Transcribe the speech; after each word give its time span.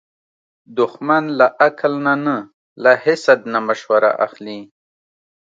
دښمن 0.77 1.23
له 1.39 1.47
عقل 1.65 1.93
نه 2.05 2.15
نه، 2.25 2.35
له 2.83 2.91
حسد 3.03 3.39
نه 3.53 3.59
مشوره 3.67 4.11
اخلي 4.25 4.59